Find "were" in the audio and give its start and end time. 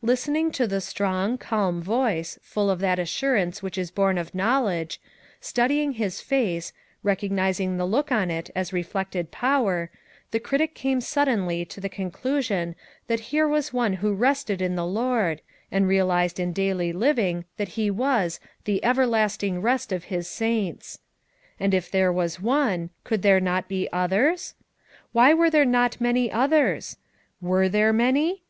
25.34-25.50, 27.42-27.68